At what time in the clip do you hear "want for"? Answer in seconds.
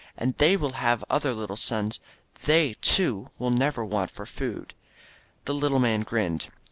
3.85-4.25